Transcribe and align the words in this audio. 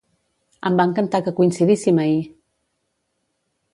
Em 0.69 0.77
va 0.79 0.85
encantar 0.91 1.21
que 1.27 1.33
coincidíssim 1.41 2.03
ahir! 2.07 2.19